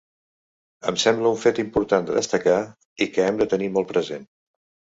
[0.91, 2.57] Em sembla un fet important de destacar
[3.07, 4.27] i que hem de tenir molt present.